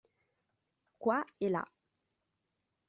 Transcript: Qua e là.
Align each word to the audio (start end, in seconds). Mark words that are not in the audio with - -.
Qua 1.03 1.19
e 1.45 1.53
là. 1.55 1.63